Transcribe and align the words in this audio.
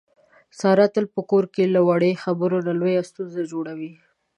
ساره 0.59 0.85
تل 0.93 1.05
په 1.15 1.21
کور 1.29 1.45
کې 1.53 1.63
له 1.75 1.81
وړې 1.87 2.11
خبرې 2.23 2.59
نه 2.67 2.73
لویه 2.79 3.01
ستونزه 3.09 3.41
جوړي. 3.51 3.91